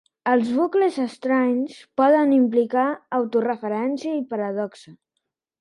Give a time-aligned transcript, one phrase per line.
[0.29, 2.87] Els bucles estranys poden implicar
[3.21, 4.99] autoreferència i paradoxa.